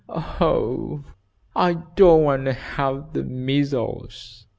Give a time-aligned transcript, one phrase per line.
[0.09, 1.03] "Oh,
[1.55, 4.47] I don't want to have the measles!"